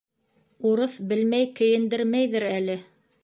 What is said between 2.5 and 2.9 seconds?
әле.